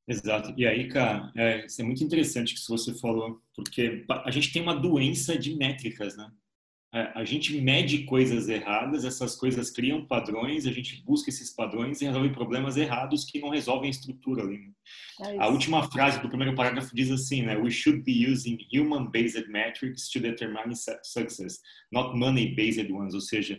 [0.08, 0.52] Exato.
[0.56, 4.61] E aí, cara, é, isso é muito interessante que você falou, porque a gente tem
[4.61, 6.30] uma doença de métricas, né?
[6.94, 12.02] É, a gente mede coisas erradas, essas coisas criam padrões, a gente busca esses padrões
[12.02, 14.58] e resolve problemas errados que não resolvem a estrutura ali.
[14.58, 14.72] Né?
[15.20, 17.56] É a última frase do primeiro parágrafo diz assim, né?
[17.56, 23.14] We should be using human-based metrics to determine success, not money-based ones.
[23.14, 23.58] Ou seja,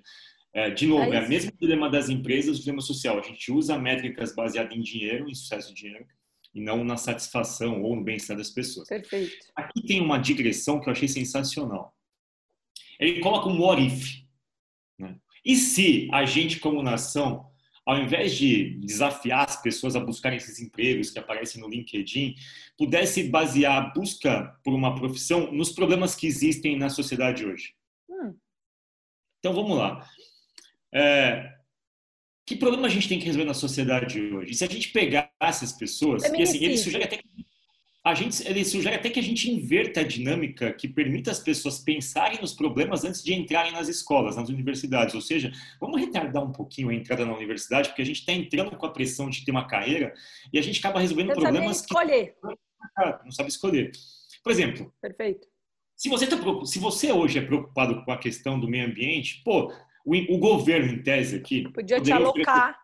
[0.54, 3.18] é, de novo, é, é o mesmo dilema das empresas, o dilema social.
[3.18, 6.06] A gente usa métricas baseadas em dinheiro, em sucesso de dinheiro,
[6.54, 8.88] e não na satisfação ou no bem-estar das pessoas.
[8.88, 9.34] Perfeito.
[9.56, 11.96] Aqui tem uma digressão que eu achei sensacional.
[13.00, 14.22] Ele coloca um what if.
[15.00, 15.18] Né?
[15.44, 17.50] E se a gente, como nação,
[17.84, 22.36] ao invés de desafiar as pessoas a buscarem esses empregos que aparecem no LinkedIn,
[22.78, 27.74] pudesse basear a busca por uma profissão nos problemas que existem na sociedade hoje?
[28.08, 28.36] Hum.
[29.40, 30.08] Então vamos lá.
[30.94, 31.52] É,
[32.46, 34.52] que problema a gente tem que resolver na sociedade hoje?
[34.52, 37.24] E se a gente pegar essas pessoas, e assim, ele sugere até que
[38.06, 41.80] a gente, ele sugere até que a gente inverta a dinâmica que permita as pessoas
[41.80, 45.16] pensarem nos problemas antes de entrarem nas escolas, nas universidades.
[45.16, 48.76] Ou seja, vamos retardar um pouquinho a entrada na universidade, porque a gente está entrando
[48.76, 50.14] com a pressão de ter uma carreira
[50.52, 51.94] e a gente acaba resolvendo problemas que
[53.24, 53.92] não sabe escolher.
[54.44, 55.48] Por exemplo, Perfeito.
[55.96, 59.72] Se você, tá, se você hoje é preocupado com a questão do meio ambiente, pô,
[60.04, 61.70] o, o governo, em tese, aqui.
[61.72, 62.78] Podia te alocar.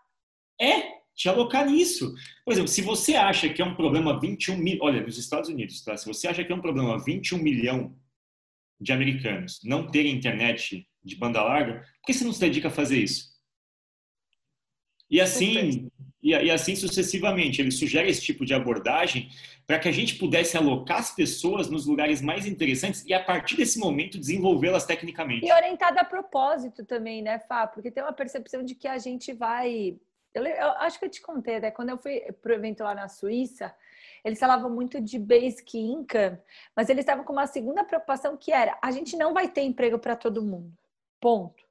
[0.59, 2.13] É, te alocar nisso.
[2.45, 4.77] Por exemplo, se você acha que é um problema 21 mil.
[4.81, 5.97] Olha, nos Estados Unidos, tá?
[5.97, 7.95] Se você acha que é um problema 21 milhão
[8.79, 12.71] de americanos não terem internet de banda larga, por que você não se dedica a
[12.71, 13.29] fazer isso?
[15.09, 17.61] E assim, e, e, assim sucessivamente.
[17.61, 19.29] Ele sugere esse tipo de abordagem
[19.65, 23.55] para que a gente pudesse alocar as pessoas nos lugares mais interessantes e, a partir
[23.55, 25.45] desse momento, desenvolvê-las tecnicamente.
[25.45, 27.67] E orientada a propósito também, né, Fá?
[27.67, 29.97] Porque tem uma percepção de que a gente vai.
[30.33, 31.71] Eu, eu acho que eu te contei, né?
[31.71, 33.73] Quando eu fui para o evento lá na Suíça,
[34.23, 36.37] eles falavam muito de basic income,
[36.75, 39.97] mas eles estavam com uma segunda preocupação que era: a gente não vai ter emprego
[39.97, 40.73] para todo mundo.
[41.19, 41.69] Ponto.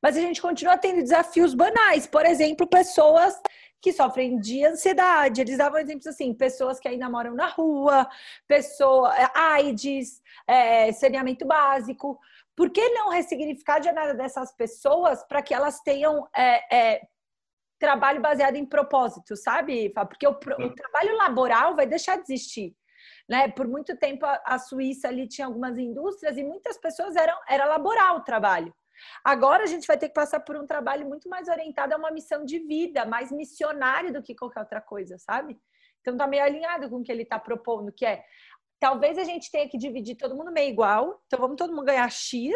[0.00, 3.40] Mas a gente continua tendo desafios banais, por exemplo, pessoas
[3.84, 5.42] que sofrem de ansiedade.
[5.42, 8.08] Eles davam exemplos assim: pessoas que ainda moram na rua,
[8.48, 12.18] pessoa, é, AIDS, é, saneamento básico.
[12.56, 17.02] Por que não ressignificar a jornada dessas pessoas para que elas tenham é, é,
[17.78, 19.90] trabalho baseado em propósito, sabe?
[19.90, 22.74] Porque o, o, trabalho laboral vai deixar de existir.
[23.28, 23.48] Né?
[23.48, 27.66] Por muito tempo a, a Suíça ali tinha algumas indústrias e muitas pessoas eram era
[27.66, 28.74] laboral o trabalho.
[29.22, 32.10] Agora a gente vai ter que passar por um trabalho muito mais orientado a uma
[32.10, 35.58] missão de vida, mais missionário do que qualquer outra coisa, sabe?
[36.00, 38.24] Então tá meio alinhado com o que ele está propondo, que é
[38.78, 42.10] talvez a gente tenha que dividir todo mundo meio igual, então vamos todo mundo ganhar
[42.10, 42.52] X,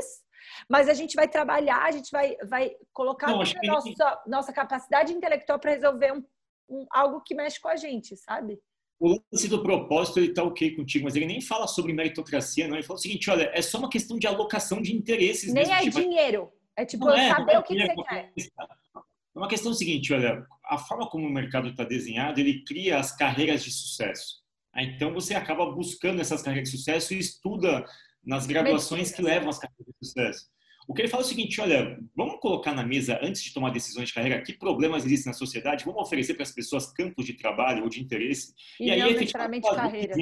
[0.69, 5.13] mas a gente vai trabalhar, a gente vai, vai colocar Não, a nossa, nossa capacidade
[5.13, 6.25] intelectual para resolver um,
[6.69, 8.61] um, algo que mexe com a gente, sabe?
[9.01, 12.77] O lance do propósito ele está ok contigo, mas ele nem fala sobre meritocracia, não.
[12.77, 15.53] Ele fala o seguinte: olha, é só uma questão de alocação de interesses.
[15.53, 16.53] Nem é tipo, dinheiro.
[16.77, 18.33] É tipo é, saber é o que, que você quer.
[18.37, 23.15] É uma questão seguinte: olha, a forma como o mercado está desenhado, ele cria as
[23.15, 24.43] carreiras de sucesso.
[24.77, 27.85] Então você acaba buscando essas carreiras de sucesso e estuda
[28.25, 30.47] nas graduações que levam às carreiras de sucesso.
[30.89, 33.71] O que ele fala é o seguinte: olha, vamos colocar na mesa, antes de tomar
[33.71, 37.35] decisões de carreira, que problemas existem na sociedade, vamos oferecer para as pessoas campos de
[37.35, 38.55] trabalho ou de interesse.
[38.81, 40.17] E, e aí, não necessariamente carreiras.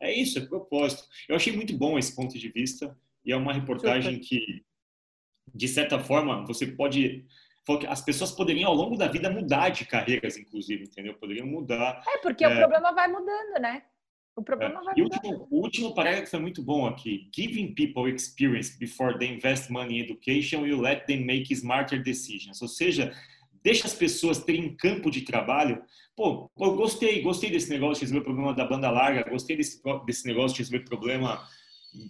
[0.00, 1.04] É isso, é propósito.
[1.28, 4.26] Eu achei muito bom esse ponto de vista e é uma reportagem Super.
[4.26, 4.64] que,
[5.54, 7.24] de certa forma, você pode
[7.88, 11.14] as pessoas poderiam ao longo da vida mudar de carreiras, inclusive, entendeu?
[11.14, 12.00] Poderiam mudar.
[12.06, 12.48] É, porque é...
[12.48, 13.82] o problema vai mudando, né?
[14.36, 14.84] O problema é.
[14.84, 17.26] vai E último, o último parágrafo foi muito bom aqui.
[17.34, 22.60] Giving people experience before they invest money in education will let them make smarter decisions.
[22.60, 23.14] Ou seja,
[23.62, 25.82] deixa as pessoas terem campo de trabalho.
[26.14, 29.80] Pô, eu gostei, gostei desse negócio de resolver o problema da banda larga, gostei desse,
[30.04, 31.42] desse negócio de resolver o problema,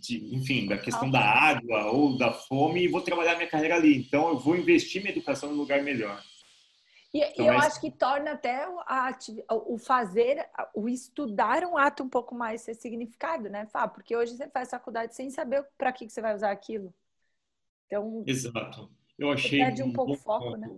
[0.01, 3.97] de, enfim, da questão da água ou da fome e vou trabalhar minha carreira ali.
[3.97, 6.21] Então, eu vou investir minha educação num lugar melhor.
[7.17, 7.57] E, então, eu é...
[7.57, 9.17] acho que torna até a,
[9.49, 13.89] o fazer, o estudar um ato um pouco mais ser significado, né, Fá?
[13.89, 16.93] Porque hoje você faz faculdade sem saber para que, que você vai usar aquilo.
[17.87, 18.91] Então, Exato.
[19.19, 20.69] Eu achei perde um, um pouco foco, ponto, né?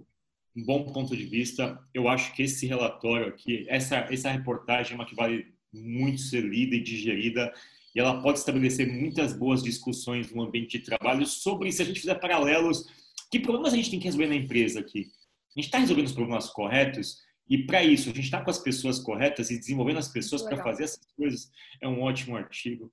[0.56, 1.76] Um bom ponto de vista.
[1.92, 6.42] Eu acho que esse relatório aqui, essa, essa reportagem é uma que vale muito ser
[6.42, 7.52] lida e digerida
[7.96, 11.98] e ela pode estabelecer muitas boas discussões no ambiente de trabalho sobre se a gente
[11.98, 12.84] fizer paralelos,
[13.28, 15.10] que problemas a gente tem que resolver na empresa aqui.
[15.56, 18.58] A gente está resolvendo os problemas corretos e para isso a gente está com as
[18.58, 21.50] pessoas corretas e desenvolvendo as pessoas para fazer essas coisas.
[21.80, 22.92] É um ótimo artigo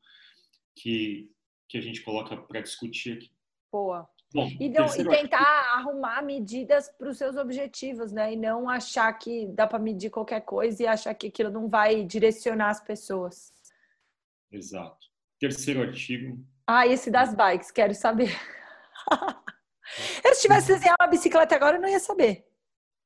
[0.76, 1.30] que
[1.68, 3.32] que a gente coloca para discutir aqui.
[3.72, 4.08] Boa.
[4.34, 8.34] Bom, e, não, e tentar arrumar medidas para os seus objetivos, né?
[8.34, 12.04] E não achar que dá para medir qualquer coisa e achar que aquilo não vai
[12.04, 13.54] direcionar as pessoas.
[14.52, 15.08] Exato.
[15.40, 16.38] Terceiro artigo.
[16.68, 18.36] Ah, esse das bikes, quero saber.
[20.24, 22.46] eu, se tivesse desenhado uma bicicleta agora, eu não ia saber.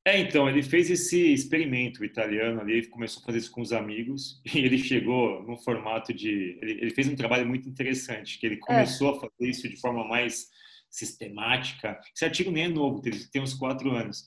[0.06, 3.72] É, então, ele fez esse experimento italiano ali, ele começou a fazer isso com os
[3.72, 6.58] amigos, e ele chegou no formato de.
[6.62, 8.58] Ele, ele fez um trabalho muito interessante, que ele é.
[8.58, 9.16] começou é.
[9.16, 10.48] a fazer isso de forma mais
[10.90, 12.00] sistemática.
[12.14, 14.26] Esse artigo nem é novo, tem uns quatro anos.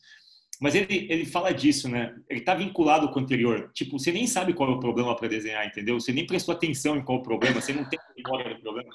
[0.63, 2.15] Mas ele, ele fala disso, né?
[2.30, 3.69] Ele está vinculado com o anterior.
[3.73, 5.99] Tipo, você nem sabe qual é o problema para desenhar, entendeu?
[5.99, 8.89] Você nem prestou atenção em qual é o problema, você não tem memória do problema.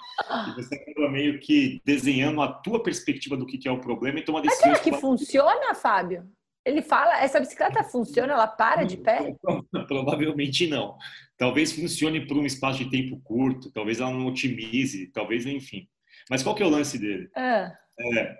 [0.48, 4.24] E você acaba meio que desenhando a tua perspectiva do que é o problema e
[4.24, 4.66] toma decisão.
[4.66, 6.26] Mas será que funciona, Fábio?
[6.64, 9.34] Ele fala, essa bicicleta funciona, ela para de pé?
[9.86, 10.96] Provavelmente não.
[11.36, 15.86] Talvez funcione por um espaço de tempo curto, talvez ela não otimize, talvez, enfim.
[16.30, 17.28] Mas qual que é o lance dele?
[17.36, 17.70] É.
[18.00, 18.36] É,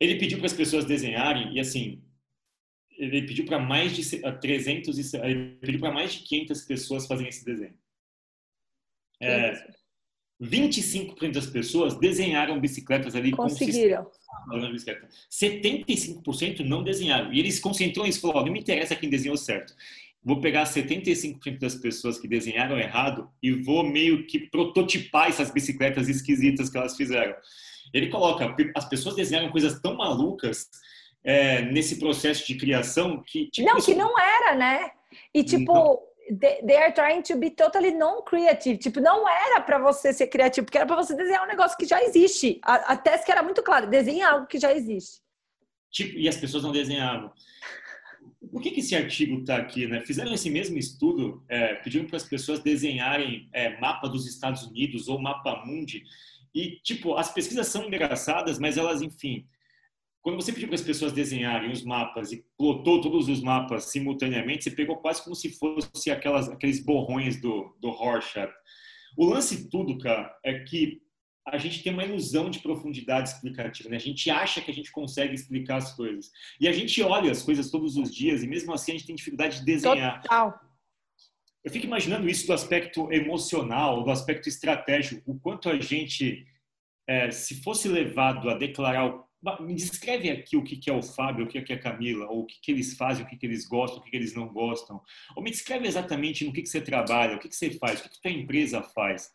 [0.00, 2.02] ele pediu para as pessoas desenharem e assim,
[2.98, 7.44] ele pediu para mais de 300 ele pediu para mais de 500 pessoas fazerem esse
[7.44, 7.74] desenho.
[9.20, 9.74] É,
[10.42, 14.10] 25% das pessoas desenharam bicicletas ali Conseguiram.
[14.72, 15.08] bicicleta.
[15.30, 17.32] 75% não desenharam.
[17.32, 19.74] E eles se concentrou nisso, falou, não me interessa quem desenhou certo.
[20.22, 26.08] Vou pegar 75% das pessoas que desenharam errado e vou meio que prototipar essas bicicletas
[26.08, 27.34] esquisitas que elas fizeram.
[27.92, 30.68] Ele coloca, as pessoas desenharam coisas tão malucas
[31.24, 33.50] é, nesse processo de criação que...
[33.50, 34.90] Tipo, não, que não era, né?
[35.34, 35.72] E tipo...
[35.72, 38.78] Não they are trying to be totally non-creative.
[38.78, 41.86] Tipo, não era para você ser criativo, porque era para você desenhar um negócio que
[41.86, 42.58] já existe.
[42.62, 45.20] A, a tese que era muito clara, desenhe algo que já existe.
[45.90, 47.32] Tipo, e as pessoas não desenhavam.
[48.50, 49.86] Por que, que esse artigo está aqui?
[49.86, 50.00] Né?
[50.00, 55.08] Fizeram esse mesmo estudo, é, pediram para as pessoas desenharem é, mapa dos Estados Unidos
[55.08, 56.04] ou mapa mundi.
[56.56, 59.46] E, tipo, as pesquisas são engraçadas, mas elas, enfim,
[60.22, 64.64] quando você pediu para as pessoas desenharem os mapas e plotou todos os mapas simultaneamente,
[64.64, 68.50] você pegou quase como se fosse aquelas, aqueles borrões do, do Rorschach.
[69.18, 71.02] O lance tudo, cara, é que
[71.46, 73.96] a gente tem uma ilusão de profundidade explicativa, né?
[73.96, 76.32] A gente acha que a gente consegue explicar as coisas.
[76.58, 79.14] E a gente olha as coisas todos os dias e mesmo assim a gente tem
[79.14, 80.22] dificuldade de desenhar.
[80.22, 80.58] Total.
[81.66, 86.46] Eu fico imaginando isso do aspecto emocional, do aspecto estratégico, o quanto a gente,
[87.08, 89.26] é, se fosse levado a declarar
[89.60, 92.46] me descreve aqui o que é o Fábio, o que é a Camila, ou o
[92.46, 95.02] que eles fazem, o que eles gostam, o que eles não gostam.
[95.34, 98.30] Ou me descreve exatamente no que você trabalha, o que você faz, o que a
[98.30, 99.32] empresa faz.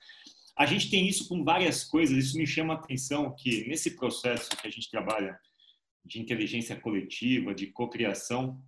[0.57, 4.49] A gente tem isso com várias coisas, isso me chama a atenção que nesse processo
[4.55, 5.37] que a gente trabalha
[6.05, 8.61] de inteligência coletiva, de cocriação,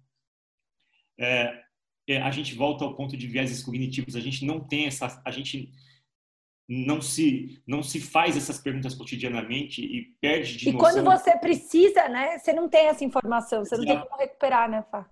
[1.17, 1.63] é,
[2.07, 4.15] é, a gente volta ao ponto de viéses cognitivos.
[4.15, 5.71] A gente não tem essa, a gente
[6.67, 11.03] não se não se faz essas perguntas cotidianamente e perde de E noção.
[11.03, 12.37] quando você precisa, né?
[12.37, 15.09] Você não tem essa informação, você não tem como recuperar, né, Fá?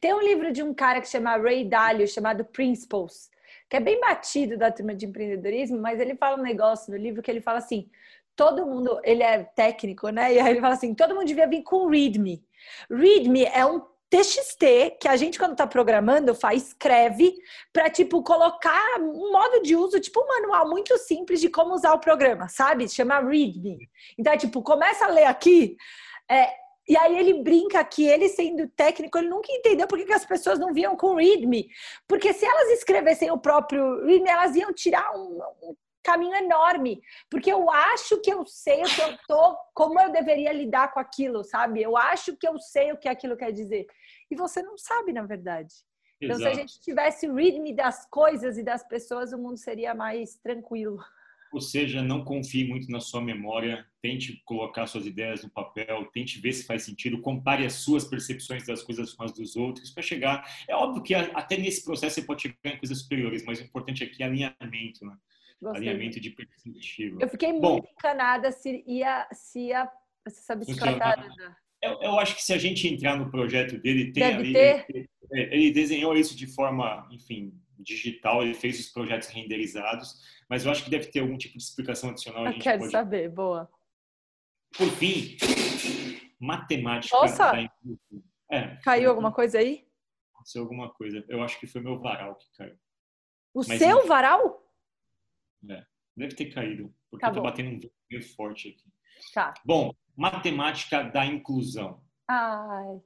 [0.00, 3.30] Tem um livro de um cara que chama Ray Dalio, chamado Principles,
[3.68, 7.22] que é bem batido da turma de empreendedorismo, mas ele fala um negócio no livro
[7.22, 7.88] que ele fala assim:
[8.34, 10.34] todo mundo, ele é técnico, né?
[10.34, 12.42] E aí ele fala assim: todo mundo devia vir com README.
[12.90, 17.34] README é um TXT, que a gente, quando está programando, faz, escreve
[17.72, 21.92] para, tipo, colocar um modo de uso, tipo, um manual muito simples de como usar
[21.92, 22.88] o programa, sabe?
[22.88, 23.88] Chama README.
[24.18, 25.76] Então, é tipo, começa a ler aqui,
[26.30, 26.50] é,
[26.88, 30.58] e aí ele brinca que ele, sendo técnico, ele nunca entendeu por que, as pessoas
[30.58, 31.68] não viam com README.
[32.06, 37.52] Porque se elas escrevessem o próprio README, elas iam tirar um, um caminho enorme, porque
[37.52, 41.44] eu acho que eu sei o que eu tô, como eu deveria lidar com aquilo,
[41.44, 41.82] sabe?
[41.82, 43.86] Eu acho que eu sei o que aquilo quer dizer.
[44.30, 45.74] E você não sabe, na verdade.
[46.20, 46.54] Então, Exato.
[46.54, 50.36] se a gente tivesse o readme das coisas e das pessoas, o mundo seria mais
[50.36, 50.98] tranquilo.
[51.50, 56.40] Ou seja, não confie muito na sua memória, tente colocar suas ideias no papel, tente
[56.40, 60.02] ver se faz sentido, compare as suas percepções das coisas com as dos outros para
[60.02, 60.44] chegar.
[60.68, 64.04] É óbvio que até nesse processo você pode chegar em coisas superiores, mas o importante
[64.04, 65.16] aqui é alinhamento, né?
[65.60, 65.88] Gostei.
[65.88, 67.18] Alinhamento de perspectiva.
[67.20, 69.90] Eu fiquei Bom, muito encanada se ia, se ia
[70.24, 71.16] essa bicicleta.
[71.82, 74.52] eu, eu acho que se a gente entrar no projeto dele, tem Deve ali.
[74.52, 74.86] ter.
[74.88, 80.14] Ele, ele desenhou isso de forma, enfim, digital, ele fez os projetos renderizados,
[80.48, 82.44] mas eu acho que deve ter algum tipo de explicação adicional.
[82.46, 82.92] A Eu quero pode...
[82.92, 83.68] saber, boa.
[84.76, 85.36] Por fim,
[86.38, 87.16] matemática.
[87.16, 87.52] Nossa!
[88.50, 89.86] É, Caiu alguma coisa aí?
[90.34, 91.24] Aconteceu alguma coisa.
[91.28, 92.76] Eu acho que foi meu varal que caiu.
[93.54, 94.08] O Mas seu enfim.
[94.08, 94.67] varal?
[96.16, 98.84] Deve ter caído, porque Tá eu tô batendo um vento meio forte aqui.
[99.34, 99.54] Tá.
[99.64, 102.02] Bom, matemática da inclusão.
[102.26, 103.00] Ai,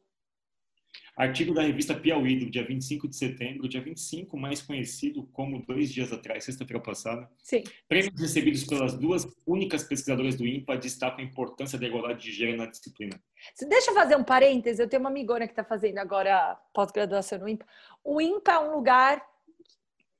[1.16, 5.92] Artigo da revista Piauí, do dia 25 de setembro, dia 25, mais conhecido como dois
[5.92, 7.30] dias atrás, sexta-feira passada.
[7.42, 7.62] sim.
[7.86, 12.58] Prêmios recebidos pelas duas únicas pesquisadoras do INPA destacam a importância da igualdade de gênero
[12.58, 13.22] na disciplina.
[13.54, 14.80] Se- Deixa eu fazer um parêntese.
[14.82, 17.66] Eu tenho uma amigona que está fazendo agora pós-graduação no IMPA.
[18.02, 19.22] O IMPA é um lugar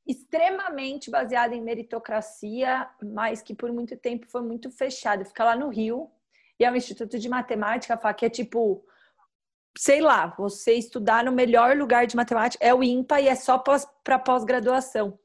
[0.06, 5.24] extremamente baseado em meritocracia, mas que por muito tempo foi muito fechado.
[5.24, 6.10] Fica lá no Rio
[6.58, 8.84] e é um instituto de matemática, Fá, que é tipo,
[9.76, 13.58] sei lá, você estudar no melhor lugar de matemática é o IMPA e é só
[13.58, 15.18] para pós-graduação.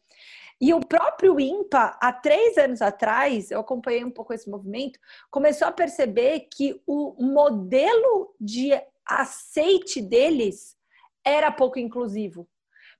[0.59, 5.67] E o próprio IMPA, há três anos atrás, eu acompanhei um pouco esse movimento, começou
[5.67, 8.71] a perceber que o modelo de
[9.05, 10.75] aceite deles
[11.23, 12.47] era pouco inclusivo.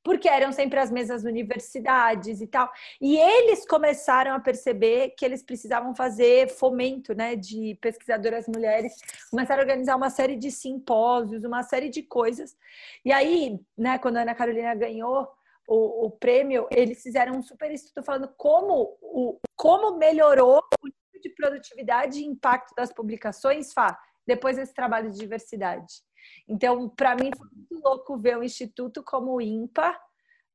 [0.07, 2.71] Porque eram sempre as mesmas universidades e tal.
[3.01, 8.93] E eles começaram a perceber que eles precisavam fazer fomento né, de pesquisadoras mulheres,
[9.29, 12.55] começaram a organizar uma série de simpósios, uma série de coisas.
[13.03, 15.27] E aí, né, quando a Ana Carolina ganhou
[15.67, 21.21] o, o prêmio, eles fizeram um super estudo falando como, o, como melhorou o nível
[21.21, 26.06] de produtividade e impacto das publicações, Fá, depois desse trabalho de diversidade.
[26.47, 29.97] Então, para mim, foi muito louco ver o Instituto como o IMPA,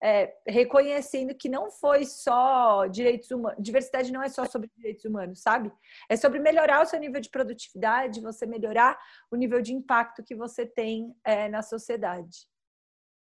[0.03, 5.41] é, reconhecendo que não foi só direitos humanos, diversidade não é só sobre direitos humanos,
[5.41, 5.71] sabe?
[6.09, 8.99] É sobre melhorar o seu nível de produtividade, você melhorar
[9.31, 12.49] o nível de impacto que você tem é, na sociedade.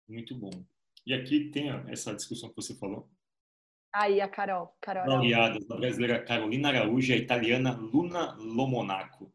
[0.09, 0.51] Muito bom.
[1.07, 3.11] E aqui tem essa discussão que você falou.
[3.95, 4.75] Aí, a Carol.
[4.81, 9.31] Carol Aliadas, a brasileira Carolina Araújo e a italiana Luna Lomonaco.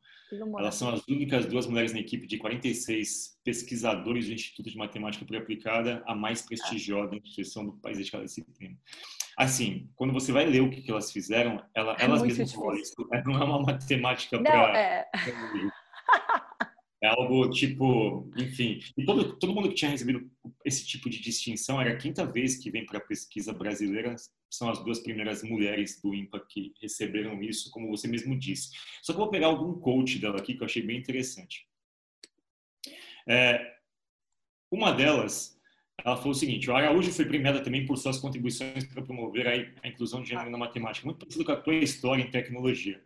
[0.59, 5.25] Elas são as únicas duas mulheres na equipe de 46 pesquisadores do Instituto de Matemática
[5.37, 8.75] Aplicada, a mais prestigiosa instituição do país de cada disciplina.
[9.37, 12.93] Assim, quando você vai ler o que, elas fizeram, ela, É elas mesmas falam isso.
[13.25, 15.05] Não é uma matemática para é.
[17.01, 18.79] É algo tipo, enfim.
[18.97, 20.29] E todo, todo mundo que tinha recebido
[20.65, 24.15] esse tipo de distinção era a quinta vez que vem para a pesquisa brasileira.
[24.49, 28.71] São as duas primeiras mulheres do IMPA que receberam isso, como você mesmo disse.
[29.03, 31.67] Só que eu vou pegar algum coach dela aqui que eu achei bem interessante.
[33.27, 33.75] É,
[34.71, 35.59] uma delas,
[36.03, 39.51] ela falou o seguinte: o Araújo foi premiada também por suas contribuições para promover a,
[39.83, 43.01] a inclusão de gênero na matemática, muito parecido com a tua história em tecnologia.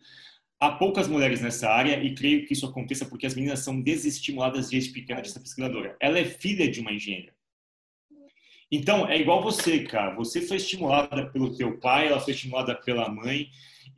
[0.61, 4.69] Há poucas mulheres nessa área e creio que isso aconteça porque as meninas são desestimuladas
[4.69, 5.97] desde pequena dessa pesquisadora.
[5.99, 7.33] Ela é filha de uma engenheira.
[8.71, 10.13] Então, é igual você, cara.
[10.13, 13.49] Você foi estimulada pelo teu pai, ela foi estimulada pela mãe.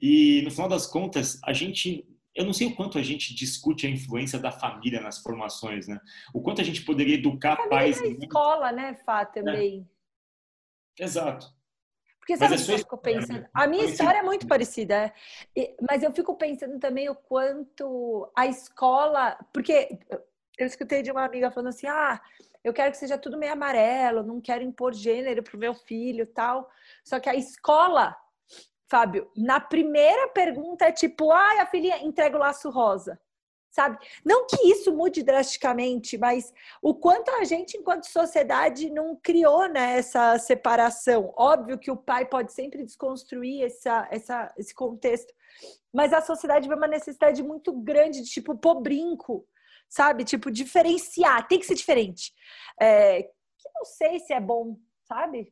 [0.02, 2.08] E, no final das contas, a gente...
[2.34, 6.00] Eu não sei o quanto a gente discute a influência da família nas formações, né?
[6.34, 8.02] O quanto a gente poderia educar Família pais...
[8.02, 9.86] na escola, né, Fá, também.
[10.98, 11.54] Exato.
[12.24, 13.50] Porque sabe é o que eu fico história, pensando?
[13.54, 15.14] A minha história é muito parecida,
[15.58, 15.76] é.
[15.82, 19.38] Mas eu fico pensando também o quanto a escola.
[19.54, 20.00] Porque
[20.58, 22.22] eu escutei de uma amiga falando assim: ah,
[22.64, 26.70] eu quero que seja tudo meio amarelo, não quero impor gênero pro meu filho tal.
[27.04, 28.16] Só que a escola,
[28.88, 33.20] Fábio, na primeira pergunta é tipo: ai, a filhinha entrega o laço rosa.
[33.74, 33.98] Sabe?
[34.24, 39.98] Não que isso mude drasticamente, mas o quanto a gente, enquanto sociedade, não criou né,
[39.98, 41.34] essa separação.
[41.36, 45.34] Óbvio que o pai pode sempre desconstruir essa, essa, esse contexto,
[45.92, 49.44] mas a sociedade vê uma necessidade muito grande de, tipo, pôr brinco,
[49.90, 50.24] sabe?
[50.24, 52.32] Tipo, diferenciar, tem que ser diferente.
[52.80, 55.52] É, que não sei se é bom, sabe?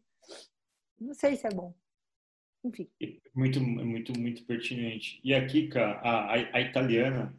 [0.99, 1.73] Não sei se é bom.
[2.63, 2.87] Enfim.
[3.33, 5.19] Muito, muito, muito pertinente.
[5.23, 7.35] E aqui, cara, a, a, a italiana,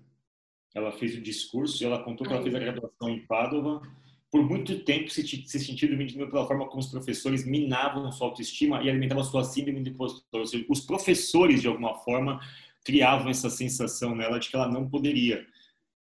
[0.75, 3.83] ela fez o discurso e ela contou que ela fez a graduação em Padova.
[4.31, 8.83] Por muito tempo se, se sentiu dividido pela forma como os professores minavam sua autoestima
[8.83, 10.41] e alimentavam sua síndrome de impostor.
[10.41, 12.41] Ou seja, os professores, de alguma forma,
[12.83, 15.47] criavam essa sensação nela de que ela não poderia.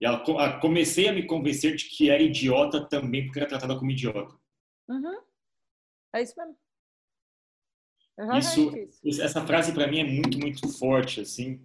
[0.00, 3.90] E ela, comecei a me convencer de que era idiota também porque era tratada como
[3.90, 4.34] idiota.
[4.88, 5.18] Uhum.
[6.14, 6.56] É isso mesmo.
[8.38, 11.60] Isso, isso, essa frase para mim é muito, muito forte, assim.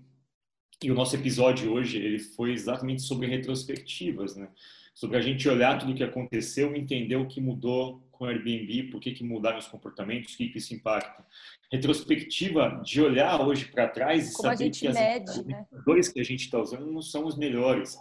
[0.83, 4.47] E o nosso episódio hoje ele foi exatamente sobre retrospectivas, né?
[4.93, 8.89] Sobre a gente olhar tudo o que aconteceu, entender o que mudou com o Airbnb,
[8.91, 11.25] por que, que mudaram os comportamentos, o que, que isso impacta.
[11.71, 15.65] Retrospectiva de olhar hoje para trás e Como saber que mede, as né?
[16.13, 17.97] que a gente está usando não são os melhores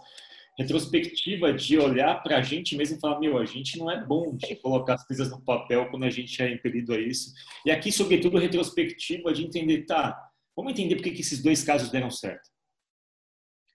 [0.57, 4.35] retrospectiva de olhar para a gente mesmo e falar, meu, a gente não é bom
[4.35, 7.31] de colocar as coisas no papel quando a gente é impelido a isso.
[7.63, 10.17] E aqui, sobretudo, retrospectiva de entender, tá,
[10.55, 12.49] vamos entender por que esses dois casos deram certo.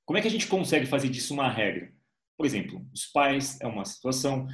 [0.05, 1.93] Como é que a gente consegue fazer disso uma regra?
[2.37, 4.47] Por exemplo, os pais é uma situação,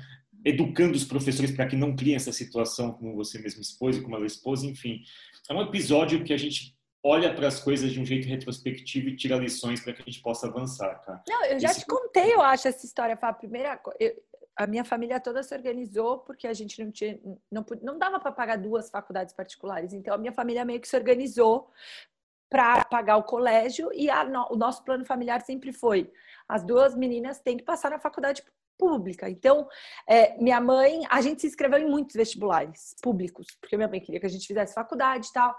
[0.45, 4.17] educando os professores para que não criem essa situação, como você mesmo expôs e como
[4.17, 5.03] ela expôs, enfim.
[5.49, 9.17] É um episódio que a gente olha para as coisas de um jeito retrospectivo e
[9.17, 11.23] tira lições para que a gente possa avançar, tá?
[11.29, 11.81] Não, eu já Isso...
[11.81, 13.17] te contei, eu acho, essa história.
[13.17, 14.15] Foi a primeira eu,
[14.59, 17.19] a minha família toda se organizou porque a gente não tinha,
[17.51, 19.93] não, não dava para pagar duas faculdades particulares.
[19.93, 21.71] Então a minha família meio que se organizou
[22.51, 26.11] para pagar o colégio e a, o nosso plano familiar sempre foi:
[26.49, 28.43] as duas meninas têm que passar na faculdade
[28.79, 29.29] pública.
[29.29, 29.69] Então,
[30.09, 34.21] é, minha mãe, a gente se inscreveu em muitos vestibulares públicos, porque minha mãe queria
[34.21, 35.55] que a gente fizesse faculdade e tal.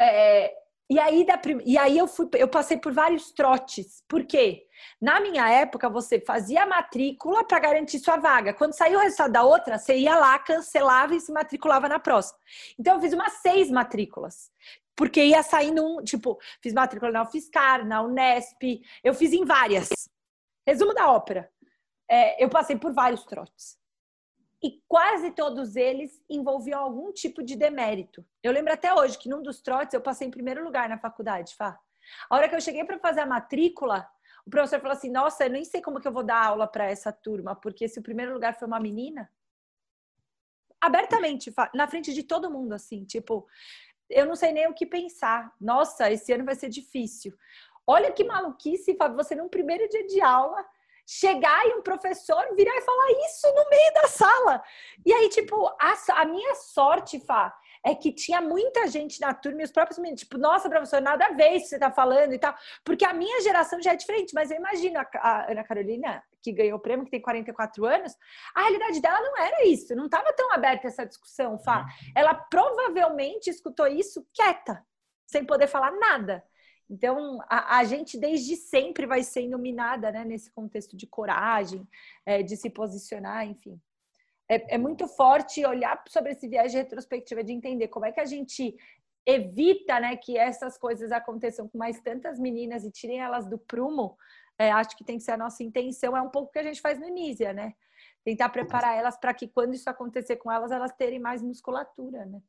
[0.00, 0.52] É,
[0.90, 4.02] e aí, da, e aí eu, fui, eu passei por vários trotes.
[4.08, 4.66] Por quê?
[5.00, 8.54] Na minha época, você fazia a matrícula para garantir sua vaga.
[8.54, 12.38] Quando saiu o resultado da outra, você ia lá, cancelava e se matriculava na próxima.
[12.78, 14.50] Então, eu fiz umas seis matrículas.
[14.98, 19.88] Porque ia saindo um, tipo, fiz matrícula na UFSCar, na Unesp, eu fiz em várias.
[20.66, 21.48] Resumo da ópera.
[22.10, 23.78] É, eu passei por vários trotes
[24.62, 28.26] e quase todos eles envolviam algum tipo de demérito.
[28.42, 31.54] Eu lembro até hoje que num dos trotes eu passei em primeiro lugar na faculdade,
[31.54, 31.78] Fá.
[32.28, 34.08] A hora que eu cheguei para fazer a matrícula,
[34.44, 36.90] o professor falou assim: Nossa, eu nem sei como que eu vou dar aula para
[36.90, 39.30] essa turma, porque se o primeiro lugar foi uma menina.
[40.80, 43.46] Abertamente, na frente de todo mundo, assim, tipo,
[44.10, 45.52] eu não sei nem o que pensar.
[45.60, 47.32] Nossa, esse ano vai ser difícil.
[47.86, 50.64] Olha que maluquice, Fábio, você num primeiro dia de aula
[51.06, 54.62] chegar e um professor virar e falar isso no meio da sala.
[55.06, 59.62] E aí, tipo, a, a minha sorte, Fá, é que tinha muita gente na turma
[59.62, 62.34] e os próprios meninos, tipo, nossa, professor, nada a ver isso que você tá falando
[62.34, 62.54] e tal.
[62.84, 66.52] Porque a minha geração já é diferente, mas eu imagino a, a Ana Carolina, que
[66.52, 68.14] ganhou o prêmio, que tem 44 anos,
[68.54, 71.80] a realidade dela não era isso, não estava tão aberta essa discussão, Fá.
[71.80, 72.12] Uhum.
[72.14, 74.84] Ela provavelmente escutou isso quieta,
[75.26, 76.44] sem poder falar nada.
[76.90, 81.86] Então, a, a, gente desde sempre vai ser iluminada né, nesse contexto de coragem,
[82.24, 83.78] é, de se posicionar, enfim.
[84.48, 88.20] É, é, muito forte olhar sobre esse viés de retrospectiva, de entender como é que
[88.20, 88.74] a gente
[89.26, 94.16] evita né, que essas coisas aconteçam com mais tantas meninas e tirem elas do prumo.
[94.58, 96.64] É, acho que tem que ser a nossa intenção, é um pouco o que a
[96.64, 97.74] gente faz no Nízia, né?
[98.24, 102.42] Tentar preparar elas para que quando isso acontecer com elas, elas terem mais musculatura, né?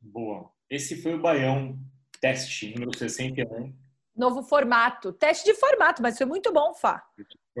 [0.00, 0.50] Boa.
[0.68, 1.78] Esse foi o Baião
[2.20, 3.74] Teste número 61.
[4.14, 5.12] Novo formato.
[5.12, 7.02] Teste de formato, mas foi muito bom, Fá.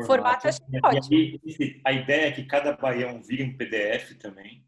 [0.04, 1.80] Formato, formato acho que é ótimo.
[1.84, 4.64] a ideia é que cada baião vire um PDF também.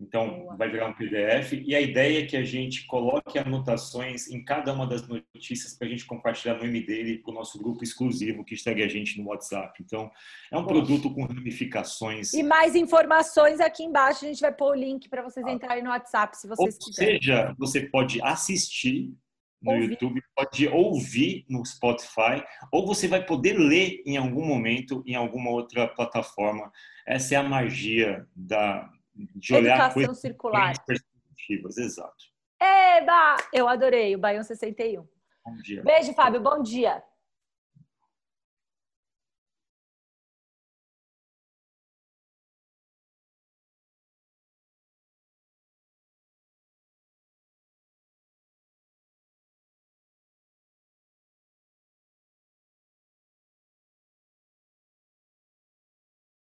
[0.00, 0.56] Então, Boa.
[0.56, 1.52] vai virar um PDF.
[1.52, 5.86] E a ideia é que a gente coloque anotações em cada uma das notícias para
[5.86, 9.28] a gente compartilhar no e-mail para o nosso grupo exclusivo que segue a gente no
[9.28, 9.80] WhatsApp.
[9.82, 10.10] Então,
[10.50, 12.32] é um produto com ramificações.
[12.34, 14.24] E mais informações aqui embaixo.
[14.24, 15.52] A gente vai pôr o link para vocês ah.
[15.52, 17.14] entrarem no WhatsApp, se vocês Ou quiserem.
[17.14, 19.14] Ou seja, você pode assistir
[19.62, 19.90] no ouvir.
[19.90, 25.50] YouTube, pode ouvir no Spotify, ou você vai poder ler em algum momento em alguma
[25.50, 26.70] outra plataforma.
[27.06, 30.84] Essa é a magia da, de olhar Educação coisas circular.
[30.84, 32.24] perspectivas, exato.
[32.60, 33.36] Eba!
[33.52, 35.06] Eu adorei o Baião 61.
[35.44, 35.82] Bom dia.
[35.82, 36.40] Beijo, Fábio.
[36.40, 37.02] Bom dia.